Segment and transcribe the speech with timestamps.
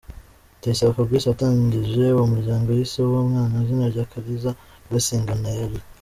[0.57, 4.51] Ndayisaba Fabrice watangije uwo muryango yise uwo mwana izina rya “Akariza
[4.87, 5.81] Blessing Anaëlle”.